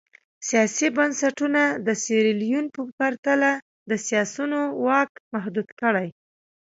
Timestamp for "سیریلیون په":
2.03-2.81